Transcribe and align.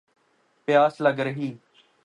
پیاس 0.67 1.01
لَگ 1.01 1.19
رہی 1.19 1.53